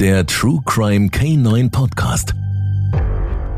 [0.00, 2.34] Der True Crime K9 Podcast.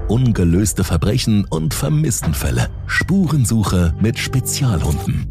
[0.08, 2.68] Ungelöste Verbrechen und Vermisstenfälle.
[2.88, 5.28] Spurensuche mit Spezialhunden.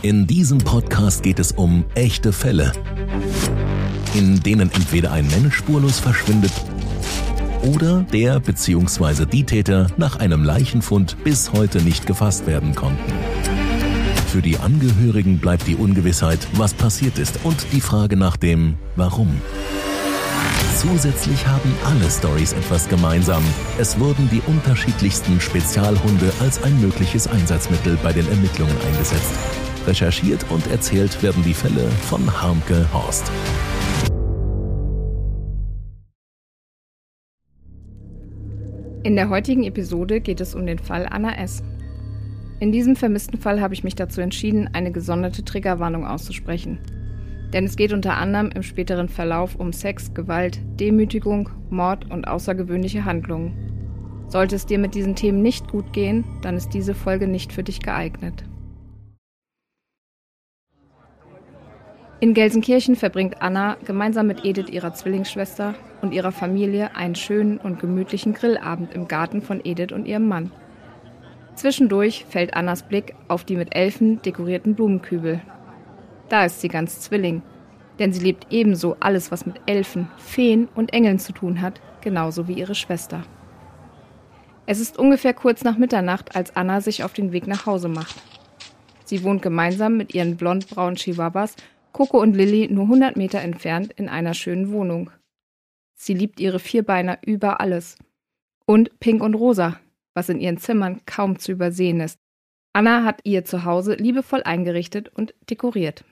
[0.00, 2.72] In diesem Podcast geht es um echte Fälle,
[4.14, 6.52] in denen entweder ein Mensch spurlos verschwindet
[7.66, 9.26] oder der bzw.
[9.26, 13.12] die Täter nach einem Leichenfund bis heute nicht gefasst werden konnten.
[14.34, 19.40] Für die Angehörigen bleibt die Ungewissheit, was passiert ist und die Frage nach dem Warum.
[20.76, 23.44] Zusätzlich haben alle Stories etwas gemeinsam.
[23.78, 29.30] Es wurden die unterschiedlichsten Spezialhunde als ein mögliches Einsatzmittel bei den Ermittlungen eingesetzt.
[29.86, 33.30] Recherchiert und erzählt werden die Fälle von Harmke Horst.
[39.04, 41.62] In der heutigen Episode geht es um den Fall Anna S.
[42.60, 46.78] In diesem vermissten Fall habe ich mich dazu entschieden, eine gesonderte Triggerwarnung auszusprechen.
[47.52, 53.04] Denn es geht unter anderem im späteren Verlauf um Sex, Gewalt, Demütigung, Mord und außergewöhnliche
[53.04, 54.24] Handlungen.
[54.28, 57.62] Sollte es dir mit diesen Themen nicht gut gehen, dann ist diese Folge nicht für
[57.62, 58.44] dich geeignet.
[62.20, 67.80] In Gelsenkirchen verbringt Anna gemeinsam mit Edith, ihrer Zwillingsschwester, und ihrer Familie einen schönen und
[67.80, 70.50] gemütlichen Grillabend im Garten von Edith und ihrem Mann.
[71.54, 75.40] Zwischendurch fällt Annas Blick auf die mit Elfen dekorierten Blumenkübel.
[76.28, 77.42] Da ist sie ganz Zwilling,
[77.98, 82.48] denn sie lebt ebenso alles, was mit Elfen, Feen und Engeln zu tun hat, genauso
[82.48, 83.24] wie ihre Schwester.
[84.66, 88.16] Es ist ungefähr kurz nach Mitternacht, als Anna sich auf den Weg nach Hause macht.
[89.04, 91.56] Sie wohnt gemeinsam mit ihren blond-braunen Chihuahuas
[91.92, 95.10] Coco und Lilly nur 100 Meter entfernt in einer schönen Wohnung.
[95.94, 97.96] Sie liebt ihre Vierbeiner über alles.
[98.66, 99.78] Und Pink und Rosa,
[100.14, 102.18] was in ihren Zimmern kaum zu übersehen ist.
[102.72, 106.04] Anna hat ihr Zuhause liebevoll eingerichtet und dekoriert.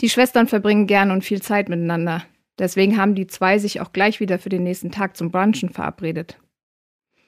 [0.00, 2.24] Die Schwestern verbringen gern und viel Zeit miteinander.
[2.58, 6.38] Deswegen haben die zwei sich auch gleich wieder für den nächsten Tag zum Brunchen verabredet.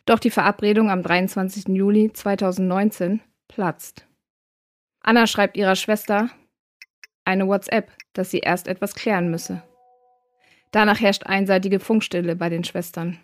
[0.05, 1.69] Doch die Verabredung am 23.
[1.69, 4.07] Juli 2019 platzt.
[5.01, 6.31] Anna schreibt ihrer Schwester
[7.25, 9.63] eine WhatsApp, dass sie erst etwas klären müsse.
[10.71, 13.19] Danach herrscht einseitige Funkstille bei den Schwestern.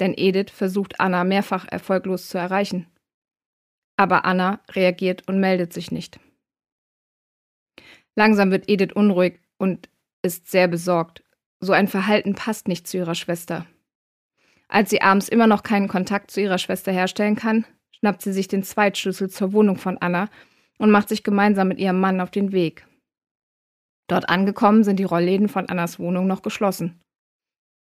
[0.00, 2.86] Denn Edith versucht Anna mehrfach erfolglos zu erreichen.
[3.96, 6.20] Aber Anna reagiert und meldet sich nicht.
[8.14, 9.88] Langsam wird Edith unruhig und
[10.22, 11.22] ist sehr besorgt.
[11.60, 13.66] So ein Verhalten passt nicht zu ihrer Schwester.
[14.68, 18.48] Als sie abends immer noch keinen Kontakt zu ihrer Schwester herstellen kann, schnappt sie sich
[18.48, 20.28] den Zweitschlüssel zur Wohnung von Anna
[20.78, 22.86] und macht sich gemeinsam mit ihrem Mann auf den Weg.
[24.08, 27.00] Dort angekommen sind die Rollläden von Annas Wohnung noch geschlossen.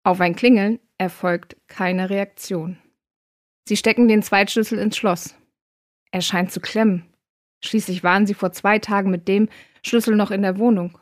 [0.05, 2.79] Auf ein Klingeln erfolgt keine Reaktion.
[3.69, 5.35] Sie stecken den Zweitschlüssel ins Schloss.
[6.11, 7.05] Er scheint zu klemmen.
[7.63, 9.49] Schließlich waren sie vor zwei Tagen mit dem
[9.83, 10.99] Schlüssel noch in der Wohnung.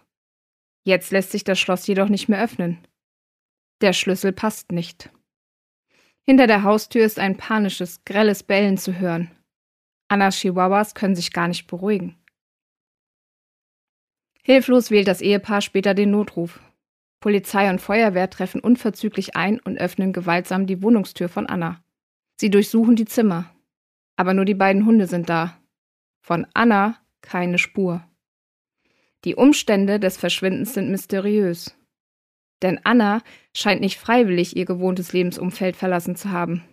[0.84, 2.86] Jetzt lässt sich das Schloss jedoch nicht mehr öffnen.
[3.80, 5.10] Der Schlüssel passt nicht.
[6.24, 9.30] Hinter der Haustür ist ein panisches, grelles Bellen zu hören.
[10.08, 12.16] Annas Chihuahuas können sich gar nicht beruhigen.
[14.42, 16.60] Hilflos wählt das Ehepaar später den Notruf.
[17.22, 21.82] Polizei und Feuerwehr treffen unverzüglich ein und öffnen gewaltsam die Wohnungstür von Anna.
[22.38, 23.54] Sie durchsuchen die Zimmer.
[24.16, 25.56] Aber nur die beiden Hunde sind da.
[26.20, 28.04] Von Anna keine Spur.
[29.24, 31.76] Die Umstände des Verschwindens sind mysteriös.
[32.60, 33.22] Denn Anna
[33.56, 36.64] scheint nicht freiwillig ihr gewohntes Lebensumfeld verlassen zu haben.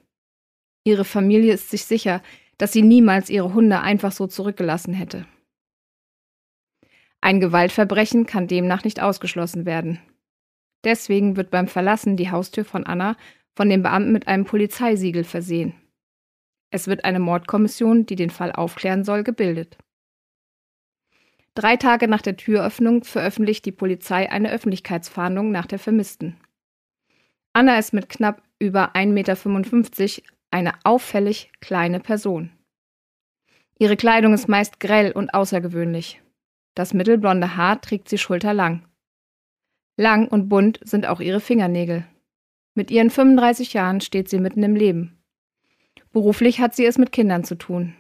[0.84, 2.24] Ihre Familie ist sich sicher,
[2.58, 5.28] dass sie niemals ihre Hunde einfach so zurückgelassen hätte.
[7.22, 10.00] Ein Gewaltverbrechen kann demnach nicht ausgeschlossen werden.
[10.84, 13.18] Deswegen wird beim Verlassen die Haustür von Anna
[13.56, 15.74] von den Beamten mit einem Polizeisiegel versehen.
[16.72, 19.78] Es wird eine Mordkommission, die den Fall aufklären soll, gebildet.
[21.56, 26.38] Drei Tage nach der Türöffnung veröffentlicht die Polizei eine Öffentlichkeitsfahndung nach der Vermissten.
[27.52, 32.52] Anna ist mit knapp über 1,55 Meter eine auffällig kleine Person.
[33.78, 36.22] Ihre Kleidung ist meist grell und außergewöhnlich.
[36.76, 38.86] Das mittelblonde Haar trägt sie schulterlang.
[40.00, 42.06] Lang und bunt sind auch ihre Fingernägel.
[42.74, 45.22] Mit ihren 35 Jahren steht sie mitten im Leben.
[46.14, 47.96] Beruflich hat sie es mit Kindern zu tun.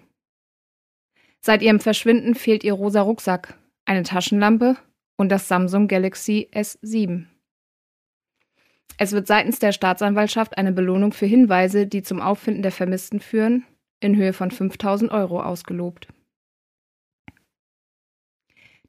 [1.41, 4.77] Seit ihrem Verschwinden fehlt ihr rosa Rucksack, eine Taschenlampe
[5.17, 7.25] und das Samsung Galaxy S7.
[8.97, 13.65] Es wird seitens der Staatsanwaltschaft eine Belohnung für Hinweise, die zum Auffinden der Vermissten führen,
[13.99, 16.07] in Höhe von 5000 Euro ausgelobt.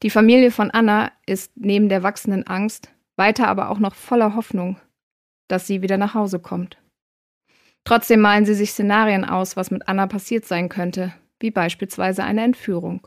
[0.04, 4.80] Die Familie von Anna ist neben der wachsenden Angst weiter aber auch noch voller Hoffnung,
[5.46, 6.78] dass sie wieder nach Hause kommt.
[7.84, 12.42] Trotzdem malen sie sich Szenarien aus, was mit Anna passiert sein könnte, wie beispielsweise eine
[12.42, 13.06] Entführung.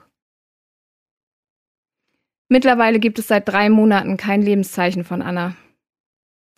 [2.47, 5.55] Mittlerweile gibt es seit drei Monaten kein Lebenszeichen von Anna.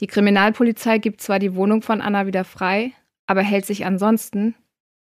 [0.02, 2.92] Die Kriminalpolizei gibt zwar die Wohnung von Anna wieder frei,
[3.28, 4.56] aber hält sich ansonsten,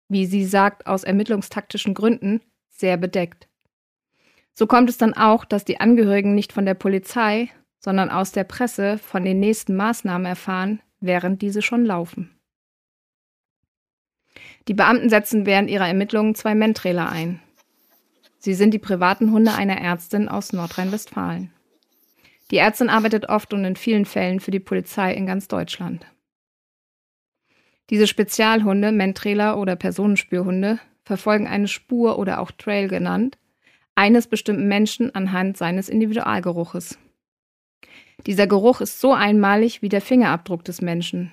[0.08, 3.48] wie sie sagt, aus ermittlungstaktischen Gründen, sehr bedeckt.
[4.56, 7.50] So kommt es dann auch, dass die Angehörigen nicht von der Polizei,
[7.84, 12.30] sondern aus der Presse von den nächsten Maßnahmen erfahren, während diese schon laufen.
[14.68, 17.42] Die Beamten setzen während ihrer Ermittlungen zwei Mentrailer ein.
[18.38, 21.52] Sie sind die privaten Hunde einer Ärztin aus Nordrhein-Westfalen.
[22.50, 26.06] Die Ärztin arbeitet oft und in vielen Fällen für die Polizei in ganz Deutschland.
[27.90, 33.36] Diese Spezialhunde, Mentrailer oder Personenspürhunde, verfolgen eine Spur oder auch Trail genannt,
[33.94, 36.98] eines bestimmten Menschen anhand seines Individualgeruches.
[38.26, 41.32] Dieser Geruch ist so einmalig wie der Fingerabdruck des Menschen.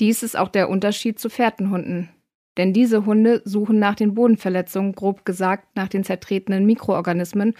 [0.00, 2.08] Dies ist auch der Unterschied zu Fährtenhunden,
[2.56, 7.54] denn diese Hunde suchen nach den Bodenverletzungen, grob gesagt nach den zertretenen Mikroorganismen,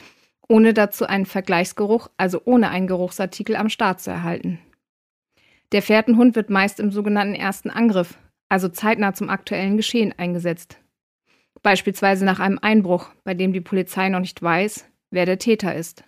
[0.48, 4.58] ohne dazu einen Vergleichsgeruch, also ohne einen Geruchsartikel am Start zu erhalten.
[5.72, 8.18] Der Fährtenhund wird meist im sogenannten ersten Angriff,
[8.48, 10.78] also zeitnah zum aktuellen Geschehen eingesetzt.
[11.62, 16.04] Beispielsweise nach einem Einbruch, bei dem die Polizei noch nicht weiß, wer der Täter ist.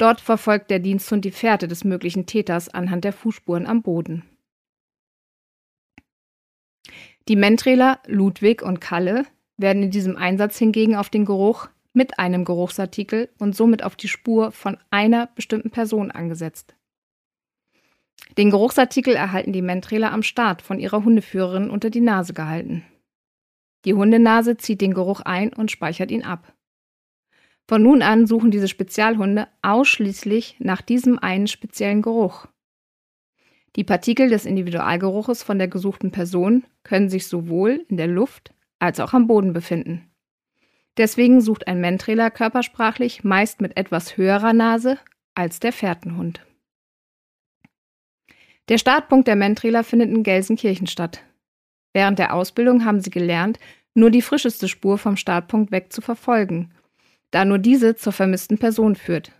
[0.00, 4.24] Dort verfolgt der Diensthund die Fährte des möglichen Täters anhand der Fußspuren am Boden.
[7.28, 9.26] Die Mentrailer Ludwig und Kalle
[9.58, 14.08] werden in diesem Einsatz hingegen auf den Geruch mit einem Geruchsartikel und somit auf die
[14.08, 16.74] Spur von einer bestimmten Person angesetzt.
[18.38, 22.86] Den Geruchsartikel erhalten die Mentrailer am Start von ihrer Hundeführerin unter die Nase gehalten.
[23.84, 26.54] Die Hundenase zieht den Geruch ein und speichert ihn ab.
[27.70, 32.48] Von nun an suchen diese Spezialhunde ausschließlich nach diesem einen speziellen Geruch.
[33.76, 38.98] Die Partikel des Individualgeruches von der gesuchten Person können sich sowohl in der Luft als
[38.98, 40.10] auch am Boden befinden.
[40.96, 44.98] Deswegen sucht ein Mentrailer körpersprachlich meist mit etwas höherer Nase
[45.36, 46.44] als der Fährtenhund.
[48.68, 51.22] Der Startpunkt der Mentrailer findet in Gelsenkirchen statt.
[51.92, 53.60] Während der Ausbildung haben sie gelernt,
[53.94, 56.74] nur die frischeste Spur vom Startpunkt weg zu verfolgen,
[57.30, 59.32] da nur diese zur vermissten Person führt.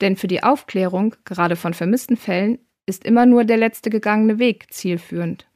[0.00, 4.72] Denn für die Aufklärung, gerade von vermissten Fällen, ist immer nur der letzte gegangene Weg
[4.72, 5.46] zielführend.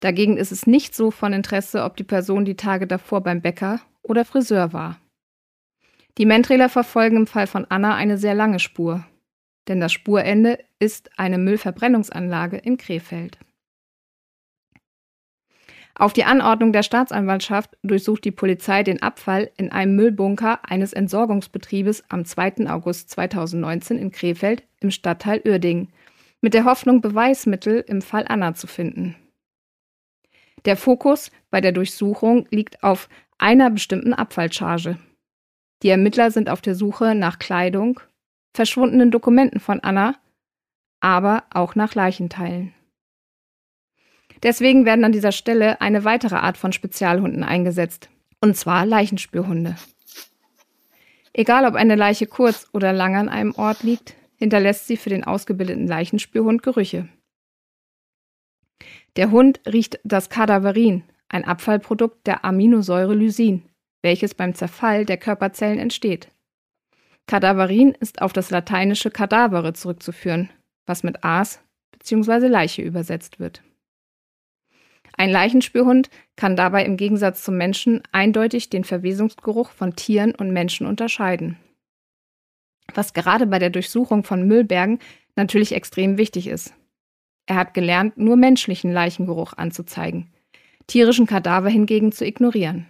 [0.00, 3.80] Dagegen ist es nicht so von Interesse, ob die Person die Tage davor beim Bäcker
[4.02, 5.00] oder Friseur war.
[6.18, 9.06] Die Mentrailer verfolgen im Fall von Anna eine sehr lange Spur,
[9.68, 13.38] denn das Spurende ist eine Müllverbrennungsanlage in Krefeld.
[15.94, 22.04] Auf die Anordnung der Staatsanwaltschaft durchsucht die Polizei den Abfall in einem Müllbunker eines Entsorgungsbetriebes
[22.08, 22.68] am 2.
[22.68, 25.88] August 2019 in Krefeld im Stadtteil Uerdingen,
[26.40, 29.16] mit der Hoffnung, Beweismittel im Fall Anna zu finden.
[30.64, 34.98] Der Fokus bei der Durchsuchung liegt auf einer bestimmten Abfallcharge.
[35.82, 38.00] Die Ermittler sind auf der Suche nach Kleidung,
[38.54, 40.16] verschwundenen Dokumenten von Anna,
[41.00, 42.72] aber auch nach Leichenteilen.
[44.42, 48.08] Deswegen werden an dieser Stelle eine weitere Art von Spezialhunden eingesetzt,
[48.40, 49.76] und zwar Leichenspürhunde.
[51.32, 55.24] Egal ob eine Leiche kurz oder lang an einem Ort liegt, hinterlässt sie für den
[55.24, 57.08] ausgebildeten Leichenspürhund Gerüche.
[59.16, 63.62] Der Hund riecht das Kadaverin, ein Abfallprodukt der Aminosäure Lysin,
[64.02, 66.28] welches beim Zerfall der Körperzellen entsteht.
[67.26, 70.50] Kadaverin ist auf das lateinische cadavere zurückzuführen,
[70.86, 71.60] was mit Aas
[71.92, 72.48] bzw.
[72.48, 73.62] Leiche übersetzt wird.
[75.16, 80.86] Ein Leichenspürhund kann dabei im Gegensatz zum Menschen eindeutig den Verwesungsgeruch von Tieren und Menschen
[80.86, 81.58] unterscheiden.
[82.94, 84.98] Was gerade bei der Durchsuchung von Müllbergen
[85.36, 86.74] natürlich extrem wichtig ist.
[87.46, 90.32] Er hat gelernt, nur menschlichen Leichengeruch anzuzeigen,
[90.86, 92.86] tierischen Kadaver hingegen zu ignorieren.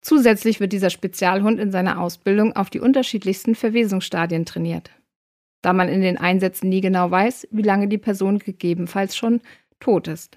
[0.00, 4.90] Zusätzlich wird dieser Spezialhund in seiner Ausbildung auf die unterschiedlichsten Verwesungsstadien trainiert,
[5.62, 9.40] da man in den Einsätzen nie genau weiß, wie lange die Person gegebenenfalls schon
[9.86, 10.36] tot ist.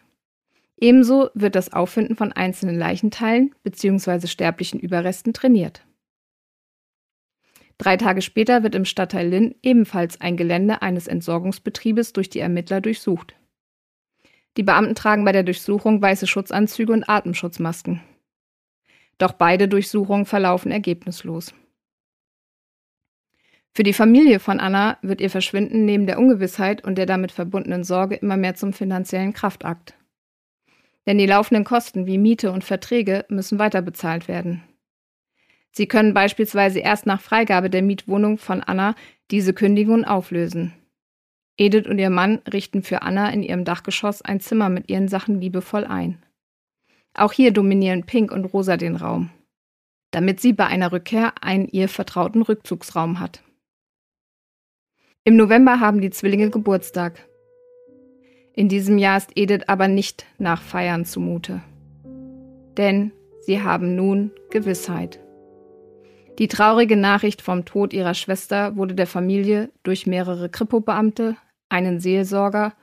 [0.78, 4.28] Ebenso wird das Auffinden von einzelnen Leichenteilen bzw.
[4.28, 5.84] sterblichen Überresten trainiert.
[7.80, 12.80] Drei Tage später wird im Stadtteil Linn ebenfalls ein Gelände eines Entsorgungsbetriebes durch die Ermittler
[12.80, 13.34] durchsucht.
[14.56, 18.02] Die Beamten tragen bei der Durchsuchung weiße Schutzanzüge und Atemschutzmasken.
[19.18, 21.56] Doch beide Durchsuchungen verlaufen ergebnislos.
[23.74, 27.84] Für die Familie von Anna wird ihr Verschwinden neben der Ungewissheit und der damit verbundenen
[27.84, 29.96] Sorge immer mehr zum finanziellen Kraftakt.
[31.08, 34.64] Denn die laufenden Kosten wie Miete und Verträge müssen weiter bezahlt werden.
[35.72, 38.96] Sie können beispielsweise erst nach Freigabe der Mietwohnung von Anna
[39.32, 40.74] diese Kündigung auflösen.
[41.58, 45.40] Edith und ihr Mann richten für Anna in ihrem Dachgeschoss ein Zimmer mit ihren Sachen
[45.40, 46.24] liebevoll ein.
[47.14, 49.30] Auch hier dominieren Pink und Rosa den Raum.
[50.12, 53.44] damit sie bei einer Rückkehr einen ihr vertrauten Rückzugsraum hat.
[55.30, 57.24] Im November haben die Zwillinge Geburtstag.
[58.56, 61.62] In diesem Jahr ist Edith aber nicht nach Feiern zumute.
[62.78, 65.20] Denn sie haben nun Gewissheit.
[66.40, 71.36] Die traurige Nachricht vom Tod ihrer Schwester wurde der Familie durch mehrere Kripo-Beamte,
[71.70, 72.74] einen Seelsorger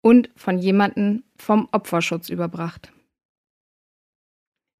[0.00, 2.90] und von jemandem vom Opferschutz überbracht.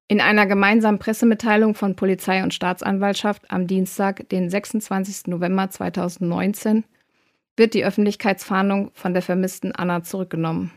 [0.07, 5.27] In einer gemeinsamen Pressemitteilung von Polizei und Staatsanwaltschaft am Dienstag, den 26.
[5.27, 6.85] November 2019,
[7.55, 10.71] wird die Öffentlichkeitsfahndung von der vermissten Anna zurückgenommen.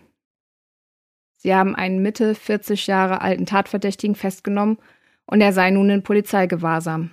[1.36, 4.78] Sie haben einen Mitte 40 Jahre alten Tatverdächtigen festgenommen
[5.26, 7.10] und er sei nun in Polizeigewahrsam.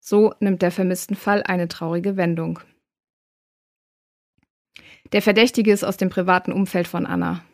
[0.00, 2.60] So nimmt der vermissten Fall eine traurige Wendung.
[5.12, 7.44] Der Verdächtige ist aus dem privaten Umfeld von Anna.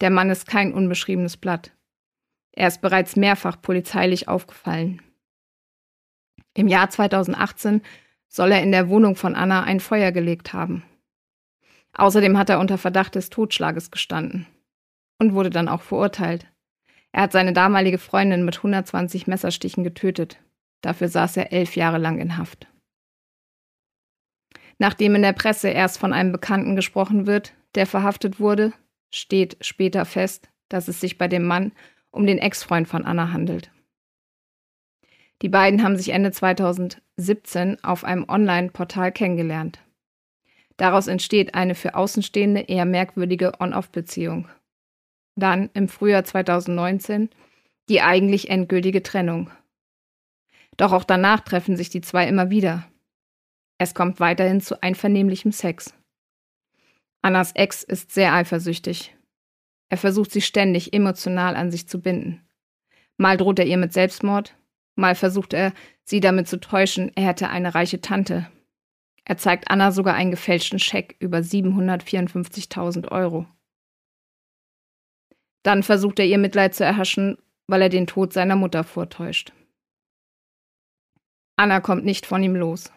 [0.00, 1.72] Der Mann ist kein unbeschriebenes Blatt.
[2.52, 5.02] Er ist bereits mehrfach polizeilich aufgefallen.
[6.54, 7.82] Im Jahr 2018
[8.28, 10.84] soll er in der Wohnung von Anna ein Feuer gelegt haben.
[11.94, 14.46] Außerdem hat er unter Verdacht des Totschlages gestanden
[15.18, 16.46] und wurde dann auch verurteilt.
[17.12, 20.38] Er hat seine damalige Freundin mit 120 Messerstichen getötet.
[20.82, 22.68] Dafür saß er elf Jahre lang in Haft.
[24.78, 28.72] Nachdem in der Presse erst von einem Bekannten gesprochen wird, der verhaftet wurde,
[29.10, 31.72] steht später fest, dass es sich bei dem Mann
[32.10, 33.70] um den Ex-Freund von Anna handelt.
[35.42, 39.78] Die beiden haben sich Ende 2017 auf einem Online-Portal kennengelernt.
[40.76, 44.48] Daraus entsteht eine für Außenstehende eher merkwürdige On-Off-Beziehung.
[45.36, 47.30] Dann im Frühjahr 2019
[47.88, 49.50] die eigentlich endgültige Trennung.
[50.76, 52.86] Doch auch danach treffen sich die zwei immer wieder,
[53.78, 55.94] es kommt weiterhin zu einvernehmlichem Sex.
[57.22, 59.14] Annas Ex ist sehr eifersüchtig.
[59.88, 62.44] Er versucht sie ständig emotional an sich zu binden.
[63.16, 64.56] Mal droht er ihr mit Selbstmord,
[64.98, 65.72] mal versucht er,
[66.04, 68.50] sie damit zu täuschen, er hätte eine reiche Tante.
[69.24, 73.46] Er zeigt Anna sogar einen gefälschten Scheck über 754.000 Euro.
[75.62, 77.36] Dann versucht er ihr Mitleid zu erhaschen,
[77.66, 79.52] weil er den Tod seiner Mutter vortäuscht.
[81.56, 82.92] Anna kommt nicht von ihm los.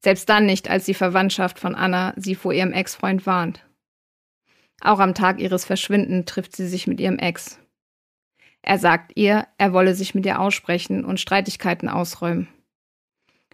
[0.00, 3.66] Selbst dann nicht, als die Verwandtschaft von Anna sie vor ihrem Ex-Freund warnt.
[4.80, 7.60] Auch am Tag ihres Verschwinden trifft sie sich mit ihrem Ex.
[8.62, 12.48] Er sagt ihr, er wolle sich mit ihr aussprechen und Streitigkeiten ausräumen.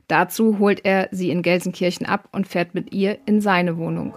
[0.09, 4.15] Dazu holt er sie in Gelsenkirchen ab und fährt mit ihr in seine Wohnung.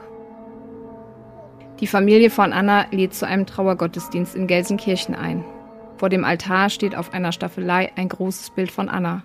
[1.80, 5.46] Die Familie von Anna lädt zu einem Trauergottesdienst in Gelsenkirchen ein.
[5.98, 9.24] Vor dem Altar steht auf einer Staffelei ein großes Bild von Anna.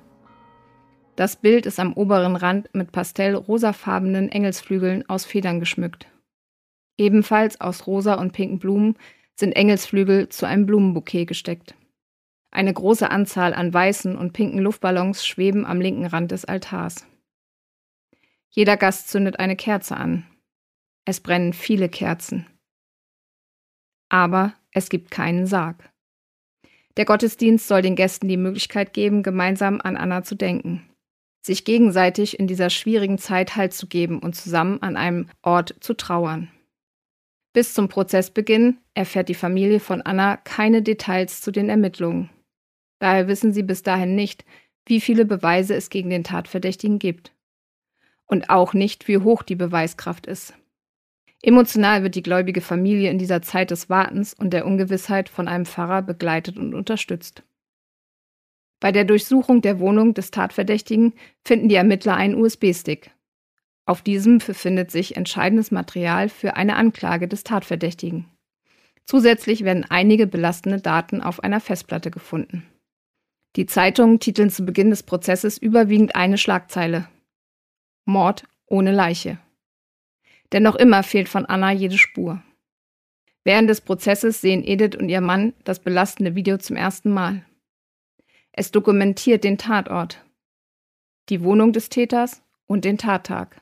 [1.17, 6.07] Das Bild ist am oberen Rand mit pastellrosafarbenen Engelsflügeln aus Federn geschmückt.
[6.97, 8.97] Ebenfalls aus rosa und pinken Blumen
[9.39, 11.75] sind Engelsflügel zu einem Blumenbouquet gesteckt.
[12.51, 17.07] Eine große Anzahl an weißen und pinken Luftballons schweben am linken Rand des Altars.
[18.51, 20.27] Jeder Gast zündet eine Kerze an.
[21.05, 22.47] Es brennen viele Kerzen.
[24.09, 25.91] Aber es gibt keinen Sarg.
[26.97, 30.89] Der Gottesdienst soll den Gästen die Möglichkeit geben, gemeinsam an Anna zu denken
[31.45, 35.95] sich gegenseitig in dieser schwierigen Zeit Halt zu geben und zusammen an einem Ort zu
[35.95, 36.51] trauern.
[37.55, 42.29] Bis zum Prozessbeginn erfährt die Familie von Anna keine Details zu den Ermittlungen.
[42.99, 44.45] Daher wissen sie bis dahin nicht,
[44.87, 47.33] wie viele Beweise es gegen den Tatverdächtigen gibt.
[48.27, 50.55] Und auch nicht, wie hoch die Beweiskraft ist.
[51.43, 55.67] Emotional wird die gläubige Familie in dieser Zeit des Wartens und der Ungewissheit von einem
[55.67, 57.45] Pfarrer begleitet und unterstützt.
[58.81, 61.13] Bei der Durchsuchung der Wohnung des Tatverdächtigen
[61.45, 63.13] finden die Ermittler einen USB-Stick.
[63.87, 68.31] Auf diesem befindet sich entscheidendes Material für eine Anklage des Tatverdächtigen.
[69.05, 72.67] Zusätzlich werden einige belastende Daten auf einer Festplatte gefunden.
[73.57, 77.09] Die Zeitungen titeln zu Beginn des Prozesses überwiegend eine Schlagzeile.
[78.07, 79.39] Mord ohne Leiche.
[80.53, 82.43] Denn noch immer fehlt von Anna jede Spur.
[83.45, 87.45] Während des Prozesses sehen Edith und ihr Mann das belastende Video zum ersten Mal.
[88.53, 90.25] Es dokumentiert den Tatort,
[91.29, 93.61] die Wohnung des Täters und den Tattag.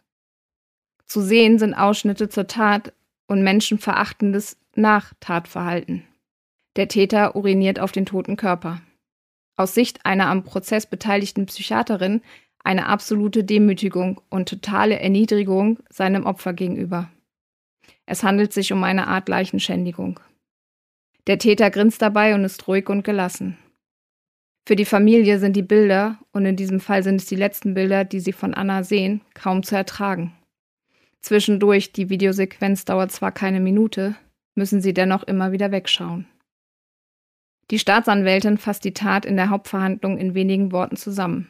[1.06, 2.92] Zu sehen sind Ausschnitte zur Tat
[3.26, 6.04] und menschenverachtendes Nach-Tatverhalten.
[6.76, 8.80] Der Täter uriniert auf den toten Körper.
[9.56, 12.23] Aus Sicht einer am Prozess beteiligten Psychiaterin
[12.64, 17.11] eine absolute Demütigung und totale Erniedrigung seinem Opfer gegenüber.
[18.06, 20.21] Es handelt sich um eine Art Leichenschändigung.
[21.26, 23.59] Der Täter grinst dabei und ist ruhig und gelassen.
[24.66, 28.04] Für die Familie sind die Bilder, und in diesem Fall sind es die letzten Bilder,
[28.04, 30.32] die sie von Anna sehen, kaum zu ertragen.
[31.23, 34.17] Zwischendurch, die Videosequenz dauert zwar keine Minute,
[34.55, 36.26] müssen sie dennoch immer wieder wegschauen.
[37.71, 41.49] Die Staatsanwältin fasst die Tat in der Hauptverhandlung in wenigen Worten zusammen.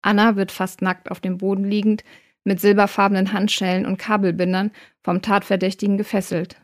[0.00, 2.04] Anna wird fast nackt auf dem Boden liegend,
[2.44, 4.70] mit silberfarbenen Handschellen und Kabelbindern
[5.02, 6.60] vom Tatverdächtigen gefesselt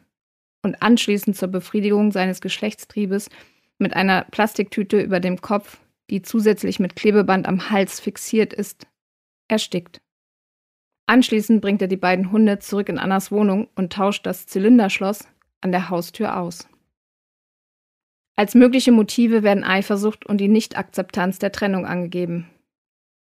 [0.63, 3.31] und anschließend zur Befriedigung seines Geschlechtstriebes
[3.79, 8.87] mit einer Plastiktüte über dem Kopf, die zusätzlich mit Klebeband am Hals fixiert ist,
[9.49, 10.02] erstickt.
[11.07, 15.27] Anschließend bringt er die beiden Hunde zurück in Annas Wohnung und tauscht das Zylinderschloss
[15.61, 16.69] an der Haustür aus.
[18.35, 22.49] Als mögliche Motive werden Eifersucht und die Nichtakzeptanz der Trennung angegeben.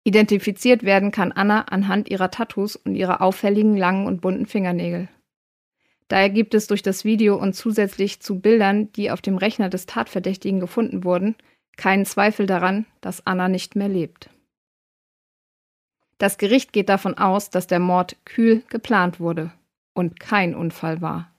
[0.03, 5.09] Identifiziert werden kann Anna anhand ihrer Tattoos und ihrer auffälligen langen und bunten Fingernägel.
[6.07, 9.85] Daher gibt es durch das Video und zusätzlich zu Bildern, die auf dem Rechner des
[9.85, 11.35] Tatverdächtigen gefunden wurden,
[11.77, 14.29] keinen Zweifel daran, dass Anna nicht mehr lebt.
[16.21, 19.51] Das Gericht geht davon aus, dass der Mord kühl geplant wurde
[19.95, 21.33] und kein Unfall war.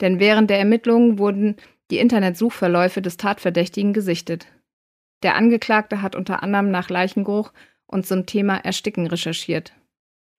[0.00, 1.54] Denn während der Ermittlungen wurden
[1.92, 4.48] die Internetsuchverläufe des Tatverdächtigen gesichtet.
[5.22, 7.52] Der Angeklagte hat unter anderem nach Leichengeruch
[7.86, 9.72] und zum Thema Ersticken recherchiert.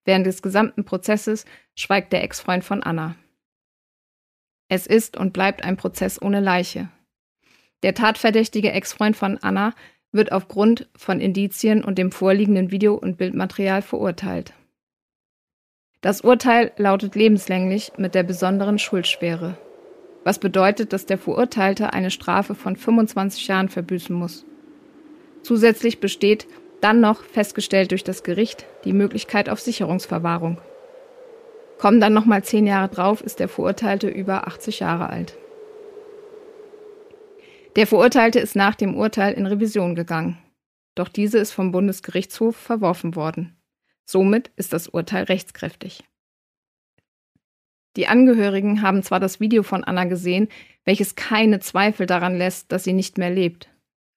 [0.03, 3.15] Während des gesamten Prozesses schweigt der Ex-Freund von Anna.
[4.67, 6.89] Es ist und bleibt ein Prozess ohne Leiche.
[7.82, 9.74] Der tatverdächtige Ex-Freund von Anna
[10.13, 14.53] wird aufgrund von Indizien und dem vorliegenden Video- und Bildmaterial verurteilt.
[16.01, 19.58] Das Urteil lautet lebenslänglich mit der besonderen Schuldschwere,
[20.24, 24.46] was bedeutet, dass der Verurteilte eine Strafe von 25 Jahren verbüßen muss.
[25.41, 26.48] Zusätzlich besteht
[26.79, 30.58] dann noch, festgestellt durch das Gericht, die Möglichkeit auf Sicherungsverwahrung.
[31.79, 35.38] Kommen dann nochmal zehn Jahre drauf, ist der Verurteilte über 80 Jahre alt.
[37.75, 40.38] Der Verurteilte ist nach dem Urteil in Revision gegangen.
[40.96, 43.58] Doch diese ist vom Bundesgerichtshof verworfen worden.
[44.06, 46.03] Somit ist das Urteil rechtskräftig.
[47.96, 50.50] Die Angehörigen haben zwar das Video von Anna gesehen,
[50.86, 53.70] welches keine Zweifel daran lässt, dass sie nicht mehr lebt,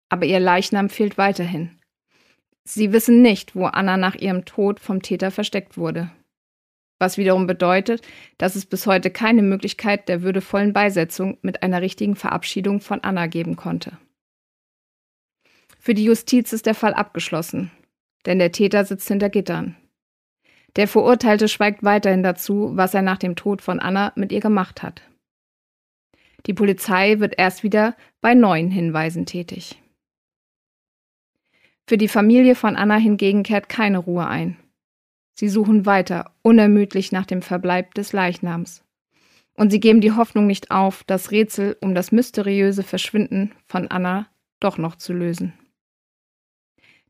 [0.08, 1.78] aber ihr Leichnam fehlt weiterhin.
[2.64, 6.11] Sie wissen nicht, wo Anna nach ihrem Tod vom Täter versteckt wurde.
[6.98, 8.02] Was wiederum bedeutet,
[8.38, 13.26] dass es bis heute keine Möglichkeit der würdevollen Beisetzung mit einer richtigen Verabschiedung von Anna
[13.26, 13.98] geben konnte.
[15.78, 17.70] Für die Justiz ist der Fall abgeschlossen,
[18.24, 19.76] denn der Täter sitzt hinter Gittern.
[20.76, 24.82] Der Verurteilte schweigt weiterhin dazu, was er nach dem Tod von Anna mit ihr gemacht
[24.82, 25.02] hat.
[26.46, 29.80] Die Polizei wird erst wieder bei neuen Hinweisen tätig.
[31.88, 34.56] Für die Familie von Anna hingegen kehrt keine Ruhe ein.
[35.38, 38.83] Sie suchen weiter, unermüdlich nach dem Verbleib des Leichnams.
[39.55, 44.29] Und sie geben die Hoffnung nicht auf, das Rätsel um das mysteriöse Verschwinden von Anna
[44.61, 45.53] doch noch zu lösen.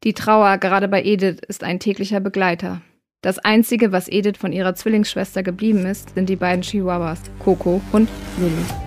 [0.05, 2.83] Die Trauer gerade bei Edith ist ein täglicher Begleiter.
[3.23, 8.09] Das Einzige, was Edith von ihrer Zwillingsschwester geblieben ist, sind die beiden Chihuahuas, Coco und
[8.39, 8.86] Lulu.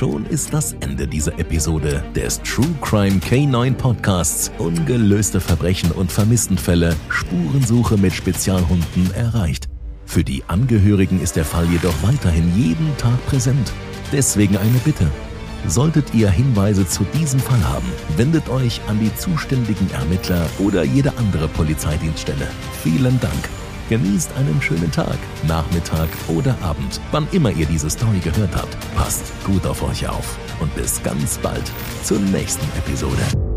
[0.00, 6.96] Schon ist das Ende dieser Episode des True Crime K9 Podcasts Ungelöste Verbrechen und Vermisstenfälle
[7.10, 9.68] Spurensuche mit Spezialhunden erreicht.
[10.06, 13.74] Für die Angehörigen ist der Fall jedoch weiterhin jeden Tag präsent.
[14.10, 15.06] Deswegen eine Bitte.
[15.66, 21.12] Solltet ihr Hinweise zu diesem Fall haben, wendet euch an die zuständigen Ermittler oder jede
[21.18, 22.48] andere Polizeidienststelle.
[22.82, 23.50] Vielen Dank.
[23.90, 28.76] Genießt einen schönen Tag, Nachmittag oder Abend, wann immer ihr diese Story gehört habt.
[28.94, 31.72] Passt gut auf euch auf und bis ganz bald
[32.04, 33.49] zur nächsten Episode.